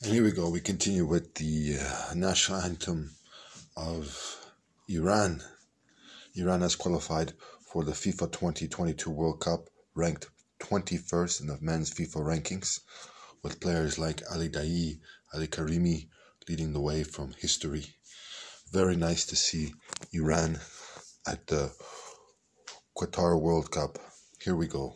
[0.00, 0.48] And here we go.
[0.48, 3.10] We continue with the uh, national anthem
[3.76, 4.36] of
[4.88, 5.42] Iran.
[6.36, 7.32] Iran has qualified
[7.72, 10.28] for the FIFA 2022 World Cup, ranked
[10.60, 12.78] 21st in the men's FIFA rankings,
[13.42, 15.00] with players like Ali Daei,
[15.34, 16.06] Ali Karimi
[16.48, 17.84] leading the way from history.
[18.70, 19.74] Very nice to see
[20.12, 20.60] Iran
[21.26, 21.72] at the
[22.96, 23.98] Qatar World Cup.
[24.40, 24.94] Here we go.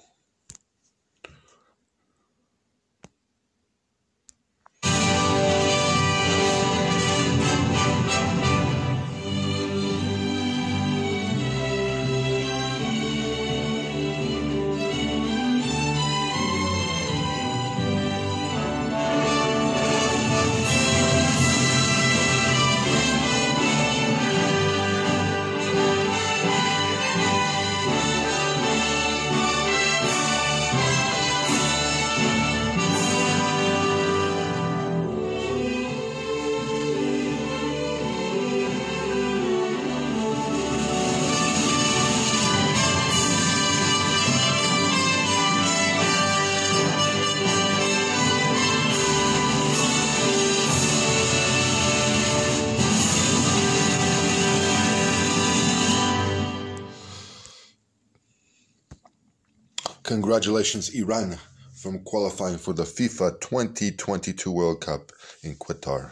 [60.13, 61.39] Congratulations, Iran,
[61.75, 65.11] from qualifying for the FIFA 2022 World Cup
[65.43, 66.11] in Qatar.